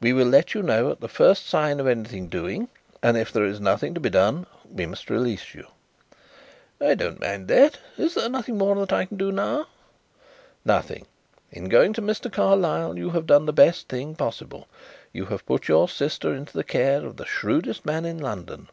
We 0.00 0.14
will 0.14 0.26
let 0.26 0.54
you 0.54 0.62
know 0.62 0.90
at 0.90 1.00
the 1.02 1.06
first 1.06 1.46
sign 1.46 1.80
of 1.80 1.86
anything 1.86 2.30
doing 2.30 2.68
and 3.02 3.14
if 3.14 3.30
there 3.30 3.44
is 3.44 3.60
nothing 3.60 3.92
to 3.92 4.00
be 4.00 4.08
done 4.08 4.46
we 4.72 4.86
must 4.86 5.10
release 5.10 5.52
you." 5.54 5.66
"I 6.80 6.94
don't 6.94 7.20
mind 7.20 7.48
that. 7.48 7.76
Is 7.98 8.14
there 8.14 8.30
nothing 8.30 8.56
more 8.56 8.74
that 8.76 8.90
I 8.94 9.04
can 9.04 9.18
do 9.18 9.30
now?" 9.30 9.66
"Nothing. 10.64 11.04
In 11.52 11.68
going 11.68 11.92
to 11.92 12.00
Mr. 12.00 12.32
Carlyle 12.32 12.96
you 12.96 13.10
have 13.10 13.26
done 13.26 13.44
the 13.44 13.52
best 13.52 13.86
thing 13.86 14.14
possible; 14.14 14.66
you 15.12 15.26
have 15.26 15.44
put 15.44 15.68
your 15.68 15.90
sister 15.90 16.32
into 16.32 16.54
the 16.54 16.64
care 16.64 17.04
of 17.04 17.18
the 17.18 17.26
shrewdest 17.26 17.84
man 17.84 18.06
in 18.06 18.16
London." 18.16 18.70